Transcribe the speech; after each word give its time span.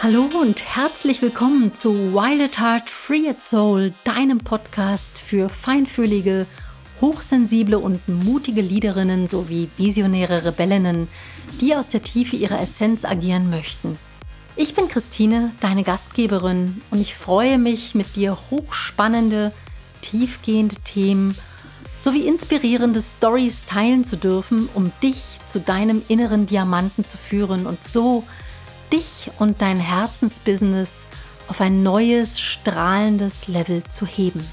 Hallo 0.00 0.30
und 0.40 0.64
herzlich 0.76 1.20
willkommen 1.22 1.74
zu 1.74 2.14
Wild 2.14 2.40
at 2.40 2.60
Heart 2.60 2.88
Free 2.88 3.28
at 3.28 3.42
Soul, 3.42 3.92
deinem 4.04 4.38
Podcast 4.38 5.18
für 5.18 5.48
feinfühlige, 5.48 6.46
hochsensible 7.00 7.78
und 7.78 8.08
mutige 8.08 8.60
Liederinnen 8.60 9.26
sowie 9.26 9.68
visionäre 9.76 10.44
Rebellinnen, 10.44 11.08
die 11.60 11.74
aus 11.74 11.90
der 11.90 12.02
Tiefe 12.02 12.36
ihrer 12.36 12.60
Essenz 12.60 13.04
agieren 13.04 13.50
möchten. 13.50 13.98
Ich 14.54 14.74
bin 14.74 14.88
Christine, 14.88 15.52
deine 15.60 15.82
Gastgeberin, 15.82 16.80
und 16.90 17.00
ich 17.00 17.14
freue 17.14 17.58
mich, 17.58 17.94
mit 17.94 18.16
dir 18.16 18.38
hochspannende, 18.50 19.52
tiefgehende 20.00 20.76
Themen 20.76 21.36
sowie 21.98 22.26
inspirierende 22.26 23.02
Stories 23.02 23.64
teilen 23.66 24.04
zu 24.04 24.16
dürfen, 24.16 24.68
um 24.74 24.92
dich 25.02 25.22
zu 25.46 25.60
deinem 25.60 26.02
inneren 26.08 26.46
Diamanten 26.46 27.04
zu 27.04 27.18
führen 27.18 27.66
und 27.66 27.82
so 27.84 28.24
dich 28.92 29.30
und 29.38 29.60
dein 29.60 29.78
Herzensbusiness 29.78 31.06
auf 31.48 31.60
ein 31.60 31.82
neues, 31.82 32.40
strahlendes 32.40 33.48
Level 33.48 33.82
zu 33.84 34.06
heben. 34.06 34.46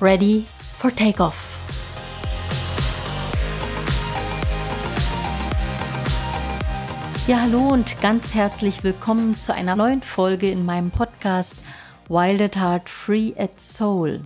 Ready 0.00 0.46
for 0.78 0.94
Takeoff. 0.94 1.58
Ja, 7.26 7.42
hallo 7.42 7.68
und 7.68 8.00
ganz 8.00 8.34
herzlich 8.34 8.82
willkommen 8.82 9.38
zu 9.38 9.54
einer 9.54 9.76
neuen 9.76 10.02
Folge 10.02 10.50
in 10.50 10.64
meinem 10.64 10.90
Podcast 10.90 11.54
Wild 12.08 12.42
at 12.42 12.56
Heart 12.56 12.90
Free 12.90 13.32
at 13.36 13.60
Soul. 13.60 14.22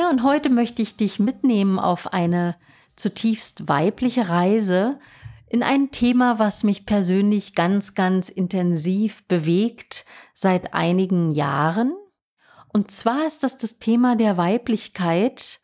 Ja, 0.00 0.08
und 0.08 0.22
heute 0.22 0.48
möchte 0.48 0.80
ich 0.80 0.96
dich 0.96 1.18
mitnehmen 1.18 1.78
auf 1.78 2.14
eine 2.14 2.56
zutiefst 2.96 3.68
weibliche 3.68 4.30
Reise 4.30 4.98
in 5.46 5.62
ein 5.62 5.90
Thema, 5.90 6.38
was 6.38 6.64
mich 6.64 6.86
persönlich 6.86 7.54
ganz, 7.54 7.94
ganz 7.94 8.30
intensiv 8.30 9.28
bewegt 9.28 10.06
seit 10.32 10.72
einigen 10.72 11.32
Jahren. 11.32 11.92
Und 12.72 12.90
zwar 12.90 13.26
ist 13.26 13.42
das 13.42 13.58
das 13.58 13.78
Thema 13.78 14.16
der 14.16 14.38
Weiblichkeit. 14.38 15.60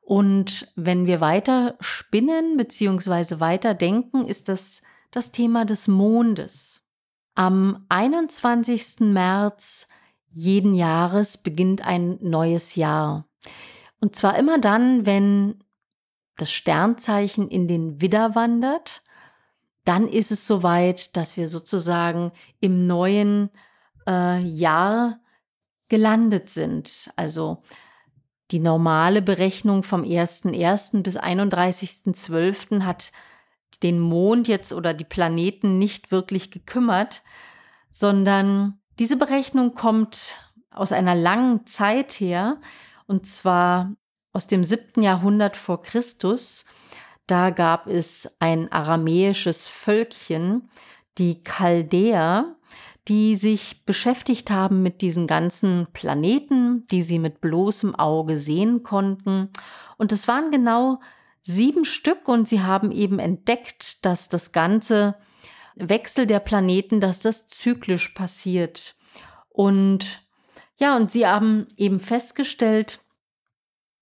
Und 0.00 0.72
wenn 0.76 1.06
wir 1.06 1.20
weiter 1.20 1.76
spinnen 1.78 2.56
bzw. 2.56 3.38
weiter 3.38 3.74
denken, 3.74 4.26
ist 4.26 4.48
das 4.48 4.80
das 5.10 5.30
Thema 5.30 5.66
des 5.66 5.88
Mondes. 5.88 6.80
Am 7.34 7.84
21. 7.90 9.00
März 9.00 9.88
jeden 10.30 10.74
Jahres 10.74 11.36
beginnt 11.36 11.86
ein 11.86 12.16
neues 12.22 12.76
Jahr. 12.76 13.28
Und 14.04 14.14
zwar 14.14 14.38
immer 14.38 14.58
dann, 14.58 15.06
wenn 15.06 15.64
das 16.36 16.52
Sternzeichen 16.52 17.48
in 17.48 17.68
den 17.68 18.00
Widder 18.00 18.34
wandert 18.34 19.02
dann 19.84 20.08
ist 20.08 20.32
es 20.32 20.46
soweit, 20.46 21.16
dass 21.16 21.36
wir 21.36 21.48
sozusagen 21.48 22.32
im 22.60 22.86
neuen 22.86 23.50
äh, 24.08 24.40
Jahr 24.40 25.20
gelandet 25.88 26.50
sind. 26.50 27.10
Also 27.16 27.62
die 28.50 28.60
normale 28.60 29.20
Berechnung 29.22 29.82
vom 29.82 30.02
1.1. 30.02 31.02
bis 31.02 31.18
31.12. 31.18 32.82
hat 32.82 33.12
den 33.82 34.00
Mond 34.00 34.48
jetzt 34.48 34.72
oder 34.72 34.94
die 34.94 35.04
Planeten 35.04 35.78
nicht 35.78 36.10
wirklich 36.10 36.50
gekümmert, 36.50 37.22
sondern 37.90 38.80
diese 38.98 39.16
Berechnung 39.16 39.74
kommt 39.74 40.36
aus 40.70 40.92
einer 40.92 41.14
langen 41.14 41.66
Zeit 41.66 42.12
her, 42.12 42.58
und 43.06 43.26
zwar 43.26 43.94
aus 44.32 44.46
dem 44.46 44.64
siebten 44.64 45.02
Jahrhundert 45.02 45.56
vor 45.56 45.82
Christus. 45.82 46.64
Da 47.26 47.50
gab 47.50 47.86
es 47.86 48.36
ein 48.40 48.70
aramäisches 48.70 49.66
Völkchen, 49.66 50.68
die 51.18 51.42
Chaldäer, 51.42 52.56
die 53.08 53.36
sich 53.36 53.84
beschäftigt 53.84 54.50
haben 54.50 54.82
mit 54.82 55.02
diesen 55.02 55.26
ganzen 55.26 55.86
Planeten, 55.92 56.86
die 56.90 57.02
sie 57.02 57.18
mit 57.18 57.40
bloßem 57.40 57.94
Auge 57.94 58.36
sehen 58.36 58.82
konnten. 58.82 59.50
Und 59.98 60.10
es 60.10 60.26
waren 60.26 60.50
genau 60.50 61.00
sieben 61.40 61.84
Stück 61.84 62.28
und 62.28 62.48
sie 62.48 62.62
haben 62.62 62.90
eben 62.90 63.18
entdeckt, 63.18 64.04
dass 64.04 64.28
das 64.28 64.52
ganze 64.52 65.16
Wechsel 65.76 66.26
der 66.26 66.40
Planeten, 66.40 67.00
dass 67.00 67.20
das 67.20 67.48
zyklisch 67.48 68.10
passiert. 68.10 68.96
Und 69.50 70.22
ja, 70.76 70.96
und 70.96 71.10
sie 71.10 71.26
haben 71.26 71.68
eben 71.76 72.00
festgestellt, 72.00 73.03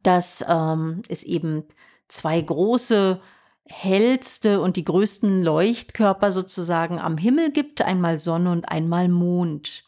dass 0.02 0.44
ähm, 0.48 1.02
es 1.08 1.22
eben 1.22 1.64
zwei 2.08 2.40
große 2.40 3.20
hellste 3.64 4.60
und 4.60 4.76
die 4.76 4.84
größten 4.84 5.42
Leuchtkörper 5.42 6.32
sozusagen 6.32 6.98
am 6.98 7.16
Himmel 7.16 7.50
gibt, 7.50 7.82
einmal 7.82 8.18
Sonne 8.18 8.50
und 8.50 8.68
einmal 8.68 9.08
Mond. 9.08 9.84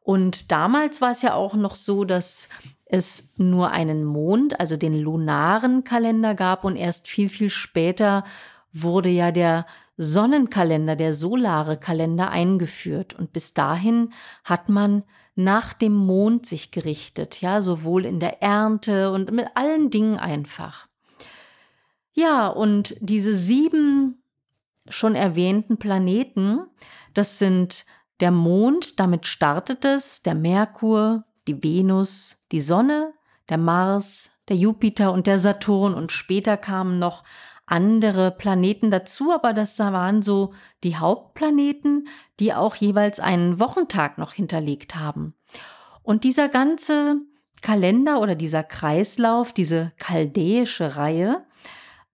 Und 0.00 0.50
damals 0.50 1.00
war 1.00 1.10
es 1.10 1.22
ja 1.22 1.34
auch 1.34 1.54
noch 1.54 1.74
so, 1.74 2.04
dass 2.04 2.48
es 2.86 3.34
nur 3.36 3.70
einen 3.70 4.04
Mond, 4.04 4.58
also 4.58 4.76
den 4.76 4.94
lunaren 4.94 5.84
Kalender 5.84 6.34
gab 6.34 6.64
und 6.64 6.76
erst 6.76 7.06
viel, 7.06 7.28
viel 7.28 7.50
später 7.50 8.24
wurde 8.72 9.10
ja 9.10 9.30
der 9.30 9.66
Sonnenkalender, 9.98 10.96
der 10.96 11.12
solare 11.12 11.76
Kalender 11.76 12.30
eingeführt. 12.30 13.14
Und 13.18 13.32
bis 13.32 13.52
dahin 13.52 14.12
hat 14.44 14.68
man 14.68 15.02
nach 15.38 15.72
dem 15.72 15.94
Mond 15.94 16.46
sich 16.46 16.72
gerichtet, 16.72 17.40
ja, 17.40 17.62
sowohl 17.62 18.04
in 18.04 18.18
der 18.18 18.42
Ernte 18.42 19.12
und 19.12 19.30
mit 19.30 19.46
allen 19.54 19.88
Dingen 19.88 20.18
einfach. 20.18 20.88
Ja, 22.12 22.48
und 22.48 22.96
diese 22.98 23.36
sieben 23.36 24.20
schon 24.88 25.14
erwähnten 25.14 25.78
Planeten, 25.78 26.66
das 27.14 27.38
sind 27.38 27.86
der 28.18 28.32
Mond, 28.32 28.98
damit 28.98 29.28
startet 29.28 29.84
es, 29.84 30.22
der 30.24 30.34
Merkur, 30.34 31.22
die 31.46 31.62
Venus, 31.62 32.44
die 32.50 32.60
Sonne, 32.60 33.12
der 33.48 33.58
Mars, 33.58 34.30
der 34.48 34.56
Jupiter 34.56 35.12
und 35.12 35.28
der 35.28 35.38
Saturn 35.38 35.94
und 35.94 36.10
später 36.10 36.56
kamen 36.56 36.98
noch 36.98 37.22
andere 37.70 38.30
Planeten 38.30 38.90
dazu, 38.90 39.32
aber 39.32 39.52
das 39.52 39.78
waren 39.78 40.22
so 40.22 40.54
die 40.84 40.96
Hauptplaneten, 40.96 42.08
die 42.40 42.54
auch 42.54 42.76
jeweils 42.76 43.20
einen 43.20 43.60
Wochentag 43.60 44.18
noch 44.18 44.32
hinterlegt 44.32 44.96
haben. 44.96 45.34
Und 46.02 46.24
dieser 46.24 46.48
ganze 46.48 47.20
Kalender 47.60 48.20
oder 48.20 48.34
dieser 48.34 48.62
Kreislauf, 48.62 49.52
diese 49.52 49.92
chaldäische 49.98 50.96
Reihe, 50.96 51.44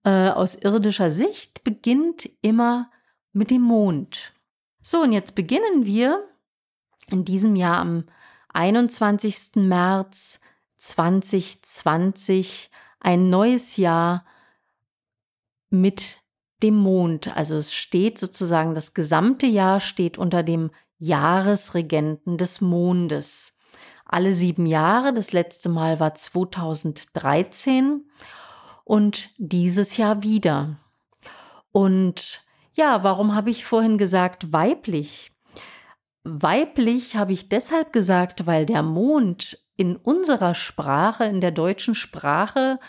äh, 0.03 0.29
aus 0.29 0.55
irdischer 0.55 1.11
Sicht 1.11 1.63
beginnt 1.63 2.29
immer 2.41 2.89
mit 3.31 3.51
dem 3.51 3.61
Mond. 3.61 4.33
So, 4.81 5.01
und 5.01 5.13
jetzt 5.13 5.35
beginnen 5.35 5.85
wir 5.85 6.27
in 7.09 7.25
diesem 7.25 7.55
Jahr 7.55 7.77
am 7.77 8.05
21. 8.49 9.55
März 9.55 10.39
2020 10.77 12.69
ein 12.99 13.29
neues 13.29 13.77
Jahr 13.77 14.25
mit 15.69 16.19
dem 16.63 16.75
Mond. 16.75 17.35
Also 17.35 17.55
es 17.57 17.73
steht 17.73 18.17
sozusagen, 18.17 18.75
das 18.75 18.93
gesamte 18.93 19.45
Jahr 19.45 19.79
steht 19.79 20.17
unter 20.17 20.43
dem 20.43 20.71
Jahresregenten 20.97 22.37
des 22.37 22.61
Mondes. 22.61 23.53
Alle 24.05 24.33
sieben 24.33 24.65
Jahre, 24.65 25.13
das 25.13 25.33
letzte 25.33 25.69
Mal 25.69 25.99
war 25.99 26.15
2013 26.15 28.07
und 28.83 29.31
dieses 29.37 29.97
Jahr 29.97 30.21
wieder. 30.21 30.77
Und 31.71 32.45
ja, 32.73 33.03
warum 33.03 33.35
habe 33.35 33.49
ich 33.49 33.65
vorhin 33.65 33.97
gesagt 33.97 34.53
weiblich? 34.53 35.31
Weiblich 36.23 37.15
habe 37.15 37.33
ich 37.33 37.49
deshalb 37.49 37.93
gesagt, 37.93 38.45
weil 38.45 38.65
der 38.65 38.83
Mond 38.83 39.59
in 39.77 39.95
unserer 39.95 40.53
Sprache, 40.53 41.25
in 41.25 41.41
der 41.41 41.51
deutschen 41.51 41.95
Sprache, 41.95 42.79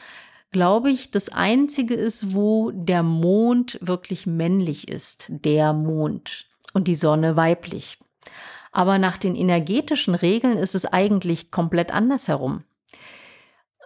glaube 0.56 0.90
ich, 0.90 1.10
das 1.10 1.28
Einzige 1.28 1.92
ist, 1.92 2.34
wo 2.34 2.70
der 2.70 3.02
Mond 3.02 3.78
wirklich 3.82 4.26
männlich 4.26 4.88
ist, 4.88 5.26
der 5.28 5.74
Mond 5.74 6.46
und 6.72 6.88
die 6.88 6.94
Sonne 6.94 7.36
weiblich. 7.36 7.98
Aber 8.72 8.96
nach 8.96 9.18
den 9.18 9.36
energetischen 9.36 10.14
Regeln 10.14 10.56
ist 10.56 10.74
es 10.74 10.86
eigentlich 10.86 11.50
komplett 11.50 11.92
andersherum. 11.92 12.64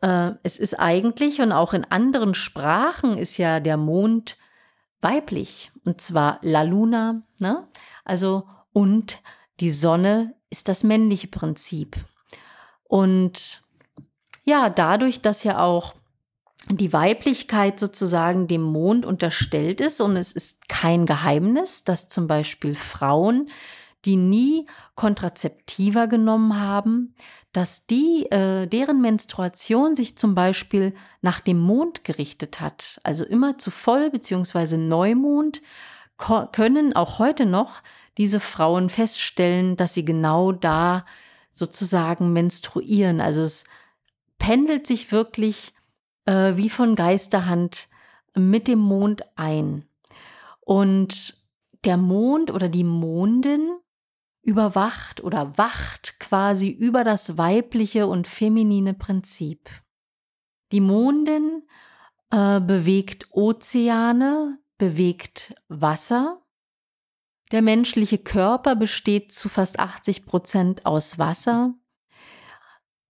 Äh, 0.00 0.34
es 0.44 0.60
ist 0.60 0.78
eigentlich 0.78 1.40
und 1.40 1.50
auch 1.50 1.74
in 1.74 1.84
anderen 1.86 2.34
Sprachen 2.34 3.18
ist 3.18 3.36
ja 3.36 3.58
der 3.58 3.76
Mond 3.76 4.36
weiblich 5.00 5.72
und 5.84 6.00
zwar 6.00 6.38
La 6.42 6.62
Luna, 6.62 7.22
ne? 7.40 7.66
Also 8.04 8.46
und 8.72 9.20
die 9.58 9.72
Sonne 9.72 10.36
ist 10.50 10.68
das 10.68 10.84
männliche 10.84 11.26
Prinzip. 11.26 11.96
Und 12.84 13.60
ja, 14.44 14.70
dadurch, 14.70 15.20
dass 15.20 15.42
ja 15.42 15.64
auch 15.64 15.94
die 16.68 16.92
Weiblichkeit 16.92 17.80
sozusagen 17.80 18.46
dem 18.46 18.62
Mond 18.62 19.06
unterstellt 19.06 19.80
ist 19.80 20.00
und 20.00 20.16
es 20.16 20.32
ist 20.32 20.68
kein 20.68 21.06
Geheimnis, 21.06 21.84
dass 21.84 22.08
zum 22.08 22.26
Beispiel 22.26 22.74
Frauen, 22.74 23.50
die 24.04 24.16
nie 24.16 24.66
Kontrazeptiva 24.94 26.06
genommen 26.06 26.58
haben, 26.60 27.14
dass 27.52 27.86
die, 27.86 28.26
äh, 28.30 28.66
deren 28.66 29.00
Menstruation 29.00 29.94
sich 29.94 30.16
zum 30.16 30.34
Beispiel 30.34 30.94
nach 31.20 31.40
dem 31.40 31.58
Mond 31.58 32.04
gerichtet 32.04 32.60
hat. 32.60 33.00
Also 33.02 33.24
immer 33.24 33.58
zu 33.58 33.70
Voll- 33.70 34.10
bzw. 34.10 34.76
Neumond 34.76 35.60
können 36.52 36.94
auch 36.94 37.18
heute 37.18 37.46
noch 37.46 37.82
diese 38.18 38.40
Frauen 38.40 38.90
feststellen, 38.90 39.76
dass 39.76 39.94
sie 39.94 40.04
genau 40.04 40.52
da 40.52 41.06
sozusagen 41.50 42.32
menstruieren. 42.32 43.20
Also 43.20 43.42
es 43.42 43.64
pendelt 44.38 44.86
sich 44.86 45.12
wirklich 45.12 45.72
äh, 46.26 46.56
wie 46.56 46.70
von 46.70 46.94
Geisterhand 46.94 47.88
mit 48.34 48.68
dem 48.68 48.78
Mond 48.78 49.24
ein. 49.36 49.84
Und 50.60 51.36
der 51.84 51.96
Mond 51.96 52.50
oder 52.50 52.68
die 52.68 52.84
Mondin 52.84 53.76
überwacht 54.42 55.22
oder 55.22 55.58
wacht 55.58 56.18
quasi 56.20 56.68
über 56.70 57.04
das 57.04 57.38
weibliche 57.38 58.06
und 58.06 58.26
feminine 58.26 58.94
Prinzip. 58.94 59.70
Die 60.72 60.80
Mondin 60.80 61.62
äh, 62.30 62.60
bewegt 62.60 63.28
Ozeane, 63.32 64.58
bewegt 64.78 65.54
Wasser. 65.68 66.42
Der 67.52 67.62
menschliche 67.62 68.18
Körper 68.18 68.76
besteht 68.76 69.32
zu 69.32 69.48
fast 69.48 69.80
80 69.80 70.24
Prozent 70.24 70.86
aus 70.86 71.18
Wasser. 71.18 71.74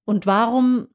Und 0.04 0.26
warum 0.26 0.88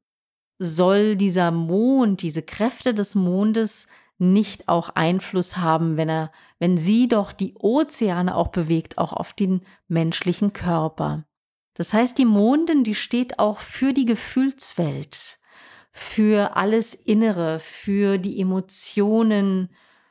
soll 0.58 1.16
dieser 1.16 1.50
Mond, 1.50 2.22
diese 2.22 2.42
Kräfte 2.42 2.94
des 2.94 3.14
Mondes 3.14 3.86
nicht 4.18 4.68
auch 4.68 4.90
Einfluss 4.90 5.58
haben, 5.58 5.96
wenn 5.96 6.08
er, 6.08 6.32
wenn 6.58 6.78
sie 6.78 7.08
doch 7.08 7.32
die 7.32 7.54
Ozeane 7.54 8.34
auch 8.34 8.48
bewegt, 8.48 8.98
auch 8.98 9.12
auf 9.12 9.32
den 9.32 9.60
menschlichen 9.88 10.52
Körper. 10.52 11.24
Das 11.74 11.92
heißt, 11.92 12.16
die 12.16 12.24
Mondin, 12.24 12.84
die 12.84 12.94
steht 12.94 13.38
auch 13.38 13.58
für 13.58 13.92
die 13.92 14.06
Gefühlswelt, 14.06 15.38
für 15.92 16.56
alles 16.56 16.94
Innere, 16.94 17.60
für 17.60 18.16
die 18.16 18.40
Emotionen, 18.40 19.68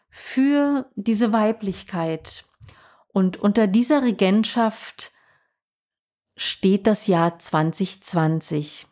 für 0.10 0.90
diese 0.96 1.32
Weiblichkeit. 1.32 2.46
Und 3.08 3.38
unter 3.38 3.66
dieser 3.66 4.04
Regentschaft 4.04 5.12
steht 6.38 6.86
das 6.86 7.08
Jahr 7.08 7.40
2020. 7.40 8.86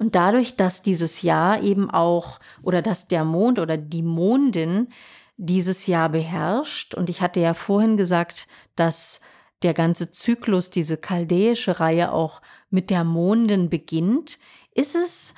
Und 0.00 0.14
dadurch, 0.14 0.56
dass 0.56 0.80
dieses 0.80 1.20
Jahr 1.20 1.62
eben 1.62 1.90
auch 1.90 2.40
oder 2.62 2.80
dass 2.80 3.06
der 3.06 3.22
Mond 3.22 3.58
oder 3.58 3.76
die 3.76 4.02
Mondin 4.02 4.88
dieses 5.36 5.86
Jahr 5.86 6.08
beherrscht, 6.08 6.94
und 6.94 7.10
ich 7.10 7.20
hatte 7.20 7.38
ja 7.38 7.52
vorhin 7.52 7.98
gesagt, 7.98 8.48
dass 8.76 9.20
der 9.62 9.74
ganze 9.74 10.10
Zyklus, 10.10 10.70
diese 10.70 10.96
chaldäische 10.96 11.80
Reihe 11.80 12.12
auch 12.12 12.40
mit 12.70 12.88
der 12.88 13.04
Mondin 13.04 13.68
beginnt, 13.68 14.38
ist 14.74 14.94
es 14.94 15.34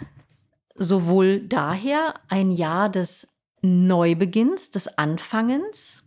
sowohl 0.76 1.40
daher 1.40 2.14
ein 2.28 2.52
Jahr 2.52 2.88
des 2.88 3.34
Neubeginns, 3.62 4.70
des 4.70 4.96
Anfangens, 4.96 6.04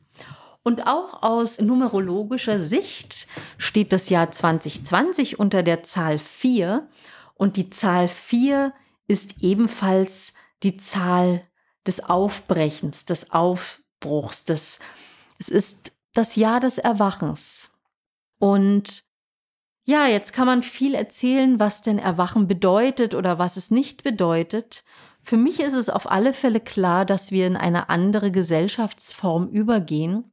und 0.64 0.88
auch 0.88 1.24
aus 1.24 1.60
numerologischer 1.60 2.60
Sicht 2.60 3.28
steht 3.58 3.92
das 3.92 4.10
Jahr 4.10 4.32
2020 4.32 5.40
unter 5.40 5.62
der 5.62 5.84
Zahl 5.84 6.20
4 6.20 6.88
und 7.36 7.58
die 7.58 7.70
Zahl 7.70 8.08
4 8.08 8.74
ist 9.08 9.44
ebenfalls 9.44 10.34
die 10.64 10.78
Zahl 10.78 11.46
des 11.86 12.04
Aufbrechens, 12.04 13.06
des 13.06 13.32
Aufbruchs, 13.32 14.46
des, 14.46 14.80
es 15.38 15.50
ist 15.50 15.92
das 16.14 16.36
Jahr 16.36 16.60
des 16.60 16.78
Erwachens. 16.78 17.72
Und 18.40 19.04
ja, 19.84 20.08
jetzt 20.08 20.34
kann 20.34 20.48
man 20.48 20.64
viel 20.64 20.96
erzählen, 20.96 21.60
was 21.60 21.84
denn 21.84 22.00
Erwachen 22.00 22.48
bedeutet 22.48 23.14
oder 23.14 23.38
was 23.38 23.56
es 23.58 23.70
nicht 23.70 24.02
bedeutet. 24.02 24.84
Für 25.22 25.38
mich 25.38 25.60
ist 25.60 25.74
es 25.74 25.90
auf 25.90 26.10
alle 26.10 26.34
Fälle 26.34 26.60
klar, 26.60 27.06
dass 27.06 27.32
wir 27.32 27.46
in 27.46 27.56
eine 27.56 27.90
andere 27.90 28.32
Gesellschaftsform 28.32 29.48
übergehen. 29.50 30.32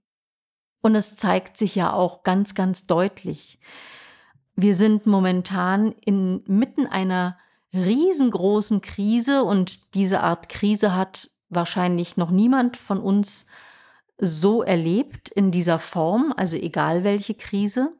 Und 0.80 0.94
es 0.94 1.16
zeigt 1.16 1.56
sich 1.56 1.74
ja 1.74 1.92
auch 1.92 2.22
ganz, 2.22 2.54
ganz 2.54 2.86
deutlich. 2.86 3.60
Wir 4.54 4.74
sind 4.74 5.06
momentan 5.06 5.92
inmitten 6.04 6.86
einer 6.86 7.38
riesengroßen 7.72 8.82
Krise 8.82 9.44
und 9.44 9.94
diese 9.94 10.20
Art 10.20 10.48
Krise 10.48 10.94
hat 10.94 11.30
wahrscheinlich 11.48 12.16
noch 12.16 12.30
niemand 12.30 12.76
von 12.76 13.00
uns 13.00 13.46
so 14.18 14.62
erlebt 14.62 15.30
in 15.30 15.50
dieser 15.50 15.78
Form, 15.78 16.32
also 16.36 16.56
egal 16.56 17.02
welche 17.02 17.34
Krise. 17.34 17.92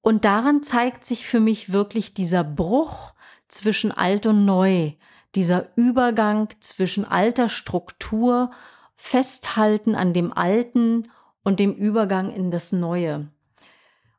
Und 0.00 0.24
daran 0.24 0.62
zeigt 0.62 1.04
sich 1.04 1.26
für 1.26 1.40
mich 1.40 1.72
wirklich 1.72 2.14
dieser 2.14 2.44
Bruch 2.44 3.12
zwischen 3.48 3.92
alt 3.92 4.26
und 4.26 4.44
neu, 4.44 4.92
dieser 5.34 5.76
Übergang 5.76 6.48
zwischen 6.60 7.04
alter 7.04 7.48
Struktur, 7.48 8.50
Festhalten 8.96 9.94
an 9.94 10.12
dem 10.12 10.32
Alten 10.32 11.10
und 11.44 11.60
dem 11.60 11.74
Übergang 11.74 12.32
in 12.32 12.50
das 12.50 12.72
Neue. 12.72 13.28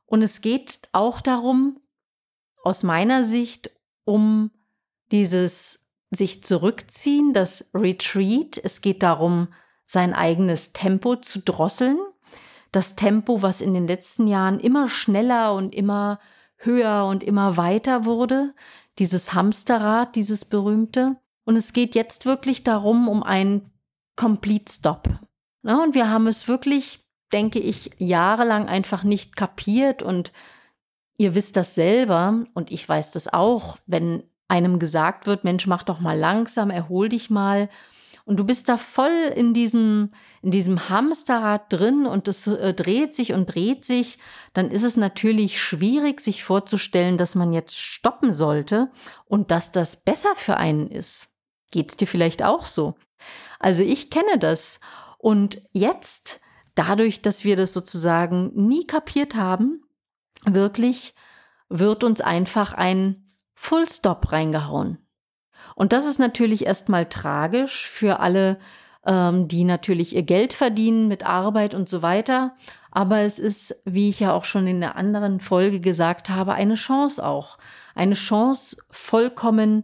Und 0.10 0.24
es 0.24 0.42
geht 0.42 0.80
auch 0.92 1.22
darum, 1.22 1.80
aus 2.64 2.84
meiner 2.84 3.24
Sicht, 3.24 3.72
um 4.06 4.52
dieses 5.12 5.92
sich 6.12 6.44
zurückziehen, 6.44 7.34
das 7.34 7.70
Retreat. 7.74 8.58
Es 8.58 8.82
geht 8.82 9.04
darum, 9.04 9.50
sein 9.86 10.14
eigenes 10.14 10.74
Tempo 10.74 11.16
zu 11.16 11.40
drosseln. 11.40 12.00
Das 12.72 12.96
Tempo, 12.96 13.44
was 13.44 13.62
in 13.62 13.74
den 13.74 13.88
letzten 13.88 14.28
Jahren 14.28 14.60
immer 14.60 14.90
schneller 14.90 15.54
und 15.54 15.76
immer 15.76 16.20
höher 16.58 17.06
und 17.06 17.24
immer 17.24 17.58
weiter 17.58 18.06
wurde. 18.06 18.54
Dieses 18.98 19.34
Hamsterrad, 19.34 20.16
dieses 20.16 20.46
berühmte. 20.46 21.18
Und 21.46 21.56
es 21.56 21.74
geht 21.74 21.94
jetzt 21.94 22.26
wirklich 22.26 22.64
darum, 22.64 23.08
um 23.08 23.22
einen 23.24 23.72
Complete 24.16 24.72
Stop. 24.72 25.08
Ja, 25.64 25.82
und 25.84 25.94
wir 25.94 26.10
haben 26.10 26.28
es 26.28 26.48
wirklich 26.48 27.09
denke 27.34 27.60
ich, 27.60 27.92
jahrelang 27.98 28.68
einfach 28.68 29.04
nicht 29.04 29.36
kapiert 29.36 30.02
und 30.04 30.32
ihr 31.18 31.36
wisst 31.36 31.56
das 31.56 31.76
selber 31.76 32.46
und 32.54 32.72
ich 32.72 32.88
weiß 32.88 33.12
das 33.12 33.32
auch, 33.32 33.78
wenn 33.86 34.24
einem 34.48 34.80
gesagt 34.80 35.28
wird, 35.28 35.44
Mensch, 35.44 35.68
mach 35.68 35.84
doch 35.84 36.00
mal 36.00 36.18
langsam, 36.18 36.72
erhol 36.72 37.10
dich 37.10 37.30
mal. 37.30 37.70
Und 38.26 38.38
du 38.38 38.44
bist 38.44 38.70
da 38.70 38.78
voll 38.78 39.34
in 39.36 39.54
diesem, 39.54 40.12
in 40.42 40.52
diesem 40.52 40.90
Hamsterrad 40.90 41.72
drin 41.74 42.06
und 42.06 42.28
es 42.28 42.46
äh, 42.48 42.74
dreht 42.74 43.14
sich 43.14 43.34
und 43.34 43.48
dreht 43.48 43.86
sich, 43.86 44.20
dann 44.54 44.70
ist 44.72 44.84
es 44.84 44.98
natürlich 44.98 45.60
schwierig, 45.60 46.22
sich 46.22 46.44
vorzustellen, 46.44 47.18
dass 47.18 47.36
man 47.36 47.54
jetzt 47.54 47.78
stoppen 47.78 48.34
sollte 48.34 48.92
und 49.26 49.52
dass 49.52 49.72
das 49.72 50.04
besser 50.04 50.36
für 50.36 50.58
einen 50.58 50.90
ist. 50.90 51.28
Geht's 51.72 51.98
dir 51.98 52.08
vielleicht 52.08 52.44
auch 52.44 52.66
so? 52.66 52.96
Also 53.60 53.84
ich 53.84 54.10
kenne 54.10 54.38
das. 54.40 54.80
Und 55.18 55.62
jetzt 55.74 56.40
dadurch, 56.80 57.22
dass 57.22 57.44
wir 57.44 57.58
das 57.58 57.74
sozusagen 57.74 58.52
nie 58.56 58.88
kapiert 58.88 59.36
haben, 59.36 59.84
wirklich 60.46 61.14
wird 61.68 62.06
uns 62.06 62.22
einfach 62.22 62.74
ein 62.74 63.34
Full 63.54 63.90
Stop 63.90 64.32
reingehauen. 64.32 64.98
Und 65.76 65.92
das 65.92 66.06
ist 66.06 66.20
natürlich 66.20 66.66
erstmal 66.66 67.08
tragisch 67.08 67.86
für 67.86 68.22
alle, 68.22 68.60
ähm, 69.06 69.50
die 69.50 69.66
natürlich 69.66 70.16
ihr 70.16 70.24
Geld 70.24 70.54
verdienen 70.54 71.10
mit 71.10 71.26
Arbeit 71.26 71.74
und 71.74 71.90
so 71.90 72.02
weiter. 72.02 72.56
Aber 72.92 73.20
es 73.20 73.40
ist, 73.40 73.82
wie 73.84 74.08
ich 74.08 74.22
ja 74.22 74.34
auch 74.34 74.46
schon 74.46 74.66
in 74.66 74.80
der 74.80 74.96
anderen 74.96 75.42
Folge 75.42 75.82
gesagt 75.82 76.30
habe, 76.30 76.54
eine 76.54 76.76
Chance 76.76 77.26
auch. 77.26 77.58
Eine 77.94 78.16
Chance, 78.16 78.78
vollkommen 78.90 79.84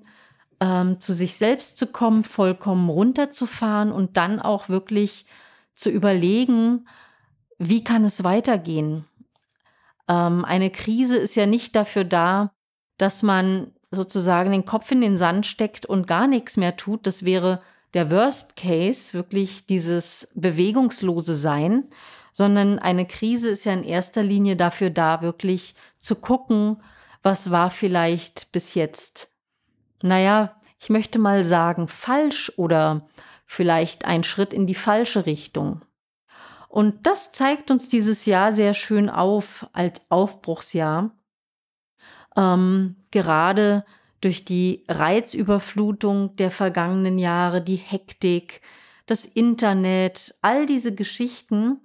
ähm, 0.62 0.98
zu 1.00 1.14
sich 1.14 1.36
selbst 1.36 1.78
zu 1.78 1.88
kommen, 1.88 2.24
vollkommen 2.24 2.90
runterzufahren 2.90 3.92
und 3.92 4.16
dann 4.16 4.40
auch 4.40 4.70
wirklich 4.70 5.26
zu 5.76 5.90
überlegen, 5.90 6.88
wie 7.60 7.84
kann 7.84 8.04
es 8.04 8.24
weitergehen? 8.24 9.06
Ähm, 10.10 10.44
eine 10.44 10.72
Krise 10.72 11.18
ist 11.18 11.36
ja 11.36 11.46
nicht 11.46 11.76
dafür 11.76 12.04
da, 12.04 12.52
dass 12.98 13.22
man 13.22 13.74
sozusagen 13.92 14.52
den 14.52 14.66
Kopf 14.66 14.92
in 14.92 15.02
den 15.02 15.18
Sand 15.18 15.46
steckt 15.46 15.86
und 15.86 16.08
gar 16.08 16.28
nichts 16.28 16.58
mehr 16.58 16.76
tut. 16.76 17.06
Das 17.06 17.24
wäre 17.24 17.62
der 17.94 18.12
Worst 18.12 18.56
Case, 18.56 19.14
wirklich 19.14 19.66
dieses 19.66 20.30
bewegungslose 20.36 21.36
Sein, 21.36 21.86
sondern 22.34 22.80
eine 22.80 23.06
Krise 23.06 23.50
ist 23.50 23.66
ja 23.66 23.74
in 23.74 23.84
erster 23.84 24.24
Linie 24.24 24.56
dafür 24.58 24.90
da, 24.90 25.22
wirklich 25.22 25.76
zu 25.98 26.16
gucken, 26.16 26.82
was 27.24 27.50
war 27.52 27.72
vielleicht 27.72 28.52
bis 28.52 28.74
jetzt, 28.76 29.30
naja, 30.04 30.56
ich 30.80 30.90
möchte 30.90 31.18
mal 31.18 31.44
sagen, 31.44 31.88
falsch 31.88 32.52
oder 32.58 33.08
vielleicht 33.46 34.06
ein 34.06 34.24
Schritt 34.24 34.54
in 34.54 34.68
die 34.68 34.76
falsche 34.76 35.26
Richtung. 35.26 35.82
Und 36.68 37.08
das 37.08 37.32
zeigt 37.32 37.72
uns 37.72 37.88
dieses 37.88 38.26
Jahr 38.26 38.52
sehr 38.52 38.74
schön 38.74 39.10
auf 39.10 39.68
als 39.72 40.10
Aufbruchsjahr. 40.10 41.12
Ähm, 42.36 42.98
gerade 43.12 43.86
durch 44.20 44.44
die 44.44 44.84
Reizüberflutung 44.90 46.36
der 46.36 46.52
vergangenen 46.52 47.18
Jahre, 47.18 47.62
die 47.62 47.76
Hektik, 47.76 48.62
das 49.06 49.26
Internet, 49.26 50.36
all 50.42 50.66
diese 50.66 50.94
Geschichten 50.94 51.80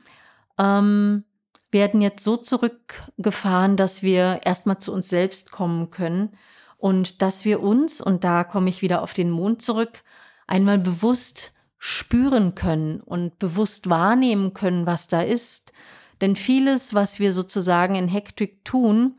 ähm, 0.59 1.25
werden 1.71 2.01
jetzt 2.01 2.25
so 2.25 2.37
zurückgefahren, 2.37 3.77
dass 3.77 4.03
wir 4.03 4.41
erstmal 4.45 4.79
zu 4.79 4.93
uns 4.93 5.09
selbst 5.09 5.53
kommen 5.53 5.91
können 5.91 6.31
und 6.79 7.23
dass 7.23 7.45
wir 7.45 7.61
uns, 7.61 8.01
und 8.01 8.25
da 8.25 8.43
komme 8.43 8.71
ich 8.71 8.83
wieder 8.83 9.03
auf 9.03 9.15
den 9.15 9.31
Mond 9.31 9.63
zurück, 9.63 10.03
einmal 10.51 10.79
bewusst 10.79 11.53
spüren 11.79 12.55
können 12.55 13.01
und 13.01 13.39
bewusst 13.39 13.89
wahrnehmen 13.89 14.53
können, 14.53 14.87
was 14.87 15.09
da 15.09 15.23
ist. 15.23 15.73
Denn 16.21 16.37
vieles, 16.37 16.93
was 16.93 17.19
wir 17.19 17.33
sozusagen 17.33 17.95
in 17.95 18.09
Hektik 18.09 18.65
tun, 18.65 19.19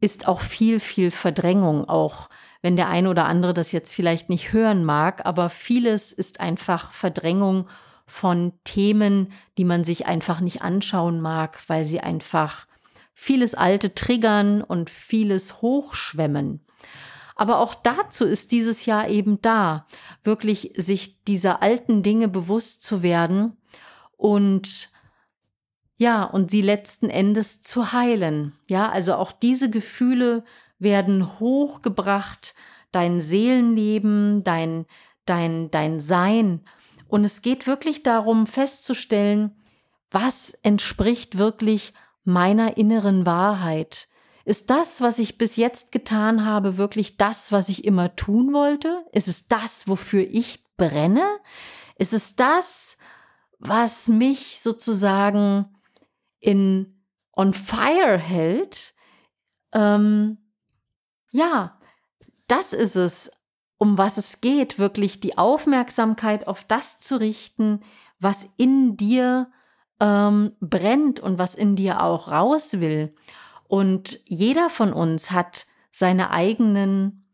ist 0.00 0.28
auch 0.28 0.40
viel, 0.40 0.78
viel 0.78 1.10
Verdrängung, 1.10 1.88
auch 1.88 2.28
wenn 2.62 2.76
der 2.76 2.88
eine 2.88 3.10
oder 3.10 3.24
andere 3.26 3.52
das 3.52 3.72
jetzt 3.72 3.92
vielleicht 3.92 4.30
nicht 4.30 4.52
hören 4.52 4.84
mag, 4.84 5.26
aber 5.26 5.50
vieles 5.50 6.12
ist 6.12 6.40
einfach 6.40 6.92
Verdrängung 6.92 7.68
von 8.06 8.52
Themen, 8.64 9.32
die 9.58 9.64
man 9.64 9.82
sich 9.82 10.06
einfach 10.06 10.40
nicht 10.40 10.62
anschauen 10.62 11.20
mag, 11.20 11.62
weil 11.66 11.84
sie 11.84 12.00
einfach 12.00 12.66
vieles 13.12 13.54
Alte 13.54 13.94
triggern 13.94 14.62
und 14.62 14.90
vieles 14.90 15.62
hochschwemmen. 15.62 16.60
Aber 17.34 17.58
auch 17.58 17.74
dazu 17.74 18.24
ist 18.24 18.52
dieses 18.52 18.86
Jahr 18.86 19.08
eben 19.08 19.40
da, 19.42 19.86
wirklich 20.22 20.72
sich 20.76 21.22
dieser 21.24 21.62
alten 21.62 22.02
Dinge 22.02 22.28
bewusst 22.28 22.82
zu 22.82 23.02
werden 23.02 23.56
und 24.16 24.90
ja, 25.96 26.24
und 26.24 26.50
sie 26.50 26.62
letzten 26.62 27.08
Endes 27.08 27.62
zu 27.62 27.92
heilen. 27.92 28.52
Ja, 28.68 28.90
also 28.90 29.14
auch 29.14 29.32
diese 29.32 29.70
Gefühle 29.70 30.44
werden 30.78 31.38
hochgebracht, 31.38 32.54
dein 32.90 33.20
Seelenleben, 33.20 34.42
dein, 34.42 34.86
dein, 35.24 35.70
dein 35.70 36.00
Sein. 36.00 36.60
Und 37.08 37.24
es 37.24 37.42
geht 37.42 37.66
wirklich 37.66 38.02
darum 38.02 38.46
festzustellen, 38.46 39.52
was 40.10 40.54
entspricht 40.62 41.38
wirklich 41.38 41.92
meiner 42.24 42.76
inneren 42.76 43.26
Wahrheit. 43.26 44.08
Ist 44.44 44.68
das, 44.68 45.00
was 45.00 45.18
ich 45.18 45.38
bis 45.38 45.56
jetzt 45.56 45.90
getan 45.90 46.44
habe, 46.44 46.76
wirklich 46.76 47.16
das, 47.16 47.50
was 47.50 47.68
ich 47.68 47.84
immer 47.84 48.14
tun 48.14 48.52
wollte? 48.52 49.04
Ist 49.12 49.28
es 49.28 49.48
das, 49.48 49.88
wofür 49.88 50.22
ich 50.22 50.64
brenne? 50.76 51.24
Ist 51.96 52.12
es 52.12 52.36
das, 52.36 52.98
was 53.58 54.08
mich 54.08 54.60
sozusagen 54.60 55.74
in 56.40 57.02
on 57.32 57.54
fire 57.54 58.18
hält? 58.18 58.94
Ähm, 59.72 60.38
ja, 61.32 61.80
das 62.46 62.74
ist 62.74 62.96
es, 62.96 63.30
um 63.78 63.96
was 63.96 64.18
es 64.18 64.42
geht, 64.42 64.78
wirklich 64.78 65.20
die 65.20 65.38
Aufmerksamkeit 65.38 66.46
auf 66.46 66.64
das 66.64 67.00
zu 67.00 67.18
richten, 67.18 67.80
was 68.18 68.46
in 68.58 68.96
dir 68.98 69.50
ähm, 70.00 70.52
brennt 70.60 71.18
und 71.20 71.38
was 71.38 71.54
in 71.54 71.76
dir 71.76 72.02
auch 72.02 72.28
raus 72.28 72.80
will. 72.80 73.14
Und 73.68 74.20
jeder 74.26 74.70
von 74.70 74.92
uns 74.92 75.30
hat 75.30 75.66
seine 75.90 76.30
eigenen 76.30 77.26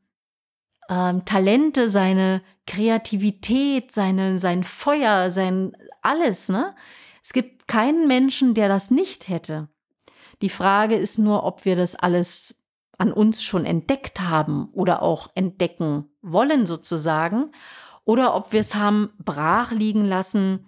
ähm, 0.88 1.24
Talente, 1.24 1.90
seine 1.90 2.42
Kreativität, 2.66 3.92
seine, 3.92 4.38
sein 4.38 4.64
Feuer, 4.64 5.30
sein 5.30 5.76
alles. 6.02 6.48
Ne? 6.48 6.74
Es 7.22 7.32
gibt 7.32 7.68
keinen 7.68 8.06
Menschen, 8.08 8.54
der 8.54 8.68
das 8.68 8.90
nicht 8.90 9.28
hätte. 9.28 9.68
Die 10.42 10.48
Frage 10.48 10.96
ist 10.96 11.18
nur, 11.18 11.44
ob 11.44 11.64
wir 11.64 11.76
das 11.76 11.94
alles 11.94 12.56
an 12.98 13.12
uns 13.12 13.42
schon 13.42 13.64
entdeckt 13.64 14.20
haben 14.20 14.68
oder 14.72 15.02
auch 15.02 15.30
entdecken 15.34 16.10
wollen 16.22 16.66
sozusagen, 16.66 17.52
oder 18.04 18.34
ob 18.34 18.52
wir 18.52 18.60
es 18.60 18.74
haben 18.74 19.10
brach 19.18 19.72
liegen 19.72 20.04
lassen, 20.04 20.66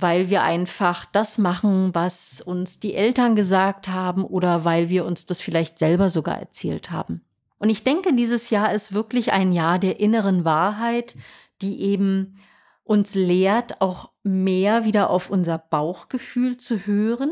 weil 0.00 0.30
wir 0.30 0.42
einfach 0.42 1.04
das 1.06 1.38
machen, 1.38 1.94
was 1.94 2.40
uns 2.40 2.80
die 2.80 2.94
Eltern 2.94 3.36
gesagt 3.36 3.88
haben 3.88 4.24
oder 4.24 4.64
weil 4.64 4.88
wir 4.88 5.04
uns 5.04 5.26
das 5.26 5.40
vielleicht 5.40 5.78
selber 5.78 6.10
sogar 6.10 6.38
erzählt 6.38 6.90
haben. 6.90 7.22
Und 7.58 7.70
ich 7.70 7.82
denke, 7.82 8.14
dieses 8.14 8.50
Jahr 8.50 8.72
ist 8.72 8.92
wirklich 8.92 9.32
ein 9.32 9.52
Jahr 9.52 9.78
der 9.78 10.00
inneren 10.00 10.44
Wahrheit, 10.44 11.16
die 11.60 11.80
eben 11.80 12.38
uns 12.84 13.14
lehrt, 13.14 13.80
auch 13.80 14.10
mehr 14.22 14.84
wieder 14.84 15.10
auf 15.10 15.30
unser 15.30 15.58
Bauchgefühl 15.58 16.56
zu 16.56 16.86
hören 16.86 17.30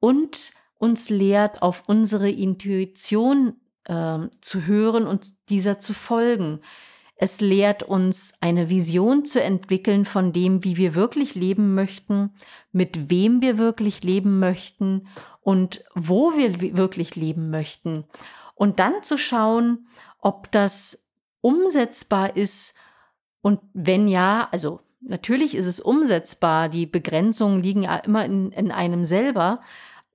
und 0.00 0.52
uns 0.78 1.10
lehrt, 1.10 1.62
auf 1.62 1.84
unsere 1.86 2.30
Intuition 2.30 3.60
äh, 3.84 4.18
zu 4.40 4.66
hören 4.66 5.06
und 5.06 5.34
dieser 5.50 5.78
zu 5.78 5.92
folgen. 5.92 6.60
Es 7.22 7.42
lehrt 7.42 7.82
uns 7.82 8.32
eine 8.40 8.70
Vision 8.70 9.26
zu 9.26 9.42
entwickeln 9.42 10.06
von 10.06 10.32
dem, 10.32 10.64
wie 10.64 10.78
wir 10.78 10.94
wirklich 10.94 11.34
leben 11.34 11.74
möchten, 11.74 12.32
mit 12.72 13.10
wem 13.10 13.42
wir 13.42 13.58
wirklich 13.58 14.02
leben 14.02 14.38
möchten 14.38 15.06
und 15.42 15.84
wo 15.94 16.32
wir 16.38 16.62
wirklich 16.78 17.16
leben 17.16 17.50
möchten. 17.50 18.04
Und 18.54 18.78
dann 18.78 19.02
zu 19.02 19.18
schauen, 19.18 19.86
ob 20.18 20.50
das 20.50 21.10
umsetzbar 21.42 22.38
ist 22.38 22.72
und 23.42 23.60
wenn 23.74 24.08
ja, 24.08 24.48
also 24.50 24.80
natürlich 25.02 25.54
ist 25.54 25.66
es 25.66 25.78
umsetzbar, 25.78 26.70
die 26.70 26.86
Begrenzungen 26.86 27.62
liegen 27.62 27.82
ja 27.82 27.96
immer 27.96 28.24
in, 28.24 28.50
in 28.52 28.72
einem 28.72 29.04
selber, 29.04 29.60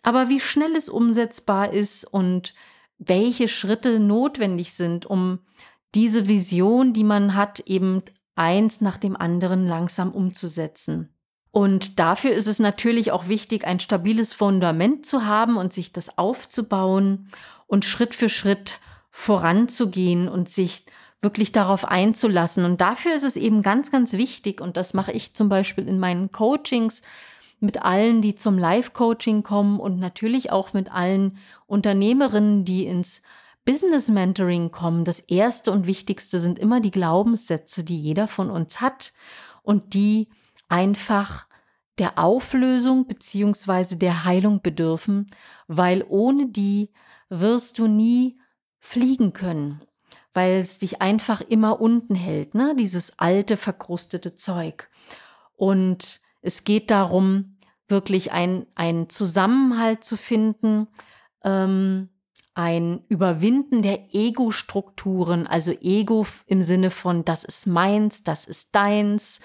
aber 0.01 0.29
wie 0.29 0.39
schnell 0.39 0.75
es 0.75 0.89
umsetzbar 0.89 1.71
ist 1.71 2.03
und 2.03 2.55
welche 2.97 3.47
Schritte 3.47 3.99
notwendig 3.99 4.73
sind, 4.73 5.05
um 5.05 5.41
diese 5.95 6.27
Vision, 6.27 6.93
die 6.93 7.03
man 7.03 7.35
hat, 7.35 7.61
eben 7.61 8.03
eins 8.35 8.81
nach 8.81 8.97
dem 8.97 9.15
anderen 9.15 9.67
langsam 9.67 10.11
umzusetzen. 10.11 11.09
Und 11.51 11.99
dafür 11.99 12.33
ist 12.33 12.47
es 12.47 12.59
natürlich 12.59 13.13
auch 13.13 13.29
wichtig, 13.29 13.65
ein 13.65 13.79
stabiles 13.79 14.33
Fundament 14.33 15.05
zu 15.05 15.25
haben 15.25 15.55
und 15.55 15.71
sich 15.71 15.93
das 15.93 16.17
aufzubauen 16.17 17.29
und 17.65 17.85
Schritt 17.85 18.13
für 18.13 18.27
Schritt 18.27 18.79
voranzugehen 19.09 20.27
und 20.27 20.49
sich 20.49 20.85
wirklich 21.21 21.53
darauf 21.53 21.85
einzulassen. 21.85 22.65
Und 22.65 22.81
dafür 22.81 23.15
ist 23.15 23.23
es 23.23 23.37
eben 23.37 23.61
ganz, 23.61 23.89
ganz 23.89 24.13
wichtig, 24.13 24.59
und 24.59 24.75
das 24.75 24.93
mache 24.93 25.13
ich 25.13 25.33
zum 25.33 25.47
Beispiel 25.47 25.87
in 25.87 25.97
meinen 25.97 26.33
Coachings 26.33 27.01
mit 27.61 27.81
allen, 27.83 28.21
die 28.21 28.35
zum 28.35 28.57
Live-Coaching 28.57 29.41
kommen 29.41 29.79
und 29.79 29.97
natürlich 29.97 30.51
auch 30.51 30.73
mit 30.73 30.91
allen 30.91 31.37
Unternehmerinnen, 31.67 32.65
die 32.65 32.85
ins 32.85 33.21
Business 33.65 34.09
Mentoring 34.09 34.69
kommen, 34.69 35.05
das 35.05 35.19
erste 35.19 35.71
und 35.71 35.87
wichtigste 35.87 36.39
sind 36.39 36.59
immer 36.59 36.81
die 36.81 36.91
Glaubenssätze, 36.91 37.83
die 37.83 37.99
jeder 37.99 38.27
von 38.27 38.51
uns 38.51 38.79
hat 38.79 39.11
und 39.63 39.95
die 39.95 40.29
einfach 40.69 41.47
der 41.97 42.19
Auflösung 42.19 43.07
beziehungsweise 43.07 43.97
der 43.97 44.23
Heilung 44.23 44.61
bedürfen, 44.61 45.31
weil 45.67 46.05
ohne 46.07 46.47
die 46.47 46.91
wirst 47.29 47.79
du 47.79 47.87
nie 47.87 48.39
fliegen 48.77 49.33
können, 49.33 49.81
weil 50.33 50.59
es 50.59 50.77
dich 50.77 51.01
einfach 51.01 51.41
immer 51.41 51.81
unten 51.81 52.13
hält, 52.13 52.53
ne? 52.53 52.75
dieses 52.77 53.17
alte, 53.17 53.57
verkrustete 53.57 54.35
Zeug. 54.35 54.89
Und 55.55 56.21
es 56.41 56.65
geht 56.65 56.91
darum, 56.91 57.57
wirklich 57.87 58.31
ein, 58.31 58.67
einen 58.75 59.09
Zusammenhalt 59.09 60.03
zu 60.03 60.17
finden, 60.17 60.87
ähm, 61.43 62.09
ein 62.55 63.03
Überwinden 63.09 63.81
der 63.81 64.15
Ego-Strukturen, 64.15 65.45
also 65.45 65.73
Ego 65.81 66.25
im 66.47 66.61
Sinne 66.61 66.89
von, 66.89 67.25
das 67.25 67.43
ist 67.43 67.67
meins, 67.67 68.23
das 68.23 68.45
ist 68.45 68.73
deins, 68.73 69.41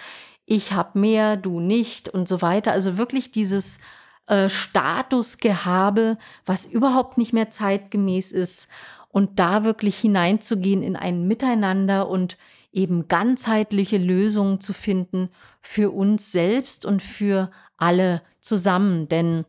ich 0.47 0.73
habe 0.73 0.99
mehr, 0.99 1.37
du 1.37 1.61
nicht 1.61 2.09
und 2.09 2.29
so 2.29 2.41
weiter. 2.41 2.73
Also 2.73 2.97
wirklich 2.97 3.33
dieses 3.33 3.79
äh, 4.27 4.49
Statusgehabe, 4.49 6.19
was 6.47 6.67
überhaupt 6.67 7.19
nicht 7.19 7.33
mehr 7.33 7.51
zeitgemäß 7.51 8.31
ist 8.31 8.69
und 9.09 9.41
da 9.41 9.65
wirklich 9.65 9.99
hineinzugehen 9.99 10.83
in 10.83 10.95
ein 10.95 11.27
Miteinander 11.27 12.09
und 12.09 12.39
eben 12.73 13.09
ganzheitliche 13.09 13.99
Lösungen 13.99 14.61
zu 14.61 14.73
finden 14.73 15.31
für 15.61 15.91
uns 15.91 16.31
selbst 16.31 16.87
und 16.87 17.03
für 17.03 17.51
alle 17.77 18.23
zusammen. 18.39 19.09
Denn 19.09 19.47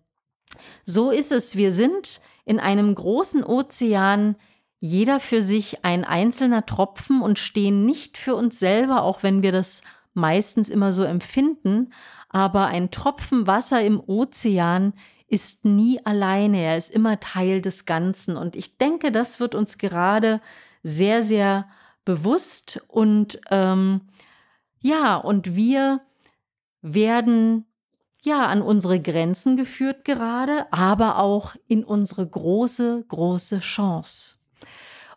so 0.83 1.11
ist 1.11 1.31
es. 1.31 1.55
Wir 1.55 1.71
sind 1.71 2.21
in 2.45 2.59
einem 2.59 2.93
großen 2.93 3.43
Ozean 3.43 4.35
jeder 4.79 5.19
für 5.19 5.41
sich 5.41 5.85
ein 5.85 6.03
einzelner 6.03 6.65
Tropfen 6.65 7.21
und 7.21 7.37
stehen 7.37 7.85
nicht 7.85 8.17
für 8.17 8.35
uns 8.35 8.57
selber, 8.57 9.03
auch 9.03 9.21
wenn 9.21 9.43
wir 9.43 9.51
das 9.51 9.81
meistens 10.13 10.69
immer 10.69 10.91
so 10.91 11.03
empfinden. 11.03 11.93
Aber 12.29 12.65
ein 12.65 12.89
Tropfen 12.89 13.45
Wasser 13.45 13.83
im 13.83 13.99
Ozean 13.99 14.93
ist 15.27 15.65
nie 15.65 16.03
alleine, 16.05 16.61
er 16.61 16.77
ist 16.77 16.89
immer 16.89 17.19
Teil 17.19 17.61
des 17.61 17.85
Ganzen. 17.85 18.35
Und 18.35 18.55
ich 18.55 18.77
denke, 18.77 19.11
das 19.11 19.39
wird 19.39 19.55
uns 19.55 19.77
gerade 19.77 20.41
sehr, 20.83 21.23
sehr 21.23 21.69
bewusst 22.03 22.81
und 22.87 23.39
ähm, 23.51 24.01
ja, 24.79 25.15
und 25.15 25.55
wir 25.55 26.01
werden 26.81 27.70
ja 28.21 28.45
an 28.45 28.61
unsere 28.61 29.01
Grenzen 29.01 29.57
geführt 29.57 30.05
gerade, 30.05 30.71
aber 30.71 31.19
auch 31.19 31.55
in 31.67 31.83
unsere 31.83 32.27
große, 32.27 33.05
große 33.07 33.59
Chance. 33.59 34.37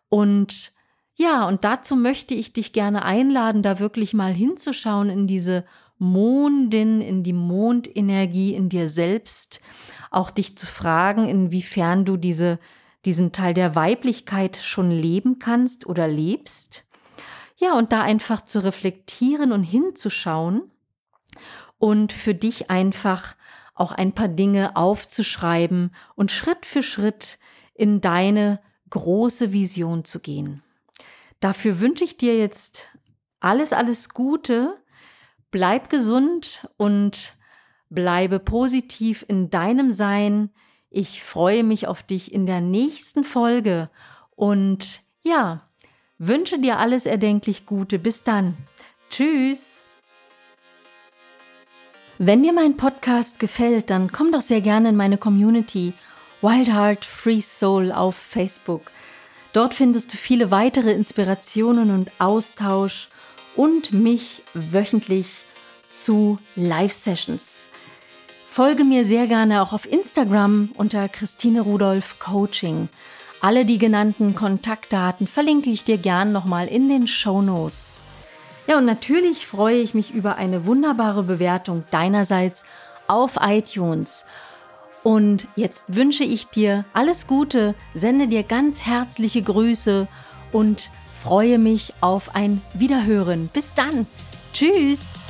Und 0.09 0.73
ja, 1.17 1.47
und 1.47 1.65
dazu 1.65 1.95
möchte 1.97 2.35
ich 2.35 2.53
dich 2.53 2.73
gerne 2.73 3.05
einladen, 3.05 3.63
da 3.63 3.79
wirklich 3.79 4.15
mal 4.15 4.33
hinzuschauen 4.33 5.11
in 5.11 5.27
diese 5.27 5.65
Mondin, 5.99 7.01
in 7.01 7.23
die 7.23 7.33
Mondenergie 7.33 8.55
in 8.55 8.69
dir 8.69 8.89
selbst, 8.89 9.61
auch 10.11 10.31
dich 10.31 10.59
zu 10.59 10.67
fragen, 10.67 11.29
inwiefern 11.29 12.05
du 12.05 12.17
diese, 12.17 12.59
diesen 13.05 13.33
Teil 13.33 13.55
der 13.55 13.77
Weiblichkeit 13.77 14.57
schon 14.57 14.91
leben 14.91 15.39
kannst 15.39 15.87
oder 15.87 16.09
lebst. 16.09 16.85
Ja, 17.57 17.79
und 17.79 17.93
da 17.93 18.03
einfach 18.03 18.45
zu 18.45 18.65
reflektieren 18.65 19.53
und 19.53 19.63
hinzuschauen 19.63 20.63
und 21.79 22.13
für 22.13 22.35
dich 22.35 22.71
einfach 22.71 23.37
auch 23.75 23.93
ein 23.93 24.13
paar 24.13 24.29
Dinge 24.29 24.77
aufzuschreiben 24.77 25.95
und 26.15 26.31
Schritt 26.31 26.65
für 26.67 26.83
Schritt 26.83 27.39
in 27.75 28.01
deine 28.01 28.61
große 28.91 29.53
Vision 29.53 30.05
zu 30.05 30.21
gehen. 30.21 30.63
Dafür 31.41 31.81
wünsche 31.81 32.05
ich 32.05 32.17
dir 32.17 32.39
jetzt 32.39 32.87
alles, 33.41 33.73
alles 33.73 34.09
Gute. 34.09 34.77
Bleib 35.51 35.91
gesund 35.91 36.69
und 36.77 37.37
bleibe 37.91 38.39
positiv 38.39 39.25
in 39.29 39.51
deinem 39.51 39.91
Sein. 39.91 40.51
Ich 40.89 41.23
freue 41.23 41.65
mich 41.65 41.87
auf 41.87 42.03
dich 42.03 42.33
in 42.33 42.47
der 42.47 42.61
nächsten 42.61 43.25
Folge 43.25 43.91
und 44.31 45.03
ja, 45.23 45.69
wünsche 46.19 46.59
dir 46.59 46.79
alles 46.79 47.07
erdenklich 47.07 47.67
Gute. 47.67 47.99
Bis 47.99 48.23
dann. 48.23 48.57
Tschüss. 49.11 49.84
Wenn 52.19 52.45
dir 52.45 52.53
mein 52.53 52.77
Podcast 52.77 53.41
gefällt, 53.41 53.91
dann 53.91 54.13
komm 54.13 54.31
doch 54.31 54.41
sehr 54.41 54.61
gerne 54.61 54.91
in 54.91 54.97
meine 54.97 55.19
Community 55.19 55.95
Wild 56.43 56.73
Heart 56.73 57.05
Free 57.05 57.41
Soul 57.41 57.91
auf 57.91 58.15
Facebook. 58.15 58.93
Dort 59.53 59.75
findest 59.75 60.13
du 60.13 60.17
viele 60.17 60.53
weitere 60.53 60.93
Inspirationen 60.93 61.91
und 61.91 62.13
Austausch 62.21 63.09
und 63.57 63.93
mich 63.93 64.43
wöchentlich 64.55 65.43
zu 65.91 66.39
Live-Sessions. 66.55 67.69
Folge 68.49 68.85
mir 68.85 69.05
sehr 69.05 69.27
gerne 69.27 69.61
auch 69.61 69.73
auf 69.73 69.91
Instagram 69.91 70.71
unter 70.77 71.09
Christine 71.09 71.63
Rudolph 71.63 72.21
Coaching. 72.21 72.89
Alle 73.41 73.65
die 73.65 73.79
genannten 73.79 74.37
Kontaktdaten 74.37 75.27
verlinke 75.27 75.71
ich 75.71 75.83
dir 75.83 75.99
gern 75.99 76.31
nochmal 76.31 76.69
in 76.69 76.89
den 76.89 77.09
Show 77.09 77.43
Notes. 77.43 78.04
Ja, 78.67 78.79
und 78.79 78.87
natürlich 78.87 79.47
freue 79.47 79.77
ich 79.77 79.95
mich 79.95 80.13
über 80.13 80.37
eine 80.37 80.65
wunderbare 80.65 81.23
Bewertung 81.23 81.85
deinerseits 81.91 82.65
auf 83.09 83.37
iTunes. 83.41 84.27
Und 85.03 85.49
jetzt 85.55 85.95
wünsche 85.95 86.25
ich 86.25 86.47
dir 86.47 86.87
alles 86.95 87.27
Gute, 87.27 87.75
sende 87.93 88.27
dir 88.27 88.43
ganz 88.43 88.87
herzliche 88.87 89.43
Grüße 89.43 90.09
und 90.51 90.91
freue 91.11 91.59
mich 91.59 91.93
auf 92.01 92.35
ein 92.35 92.63
Wiederhören. 92.73 93.51
Bis 93.53 93.75
dann. 93.75 94.07
Tschüss. 94.55 95.24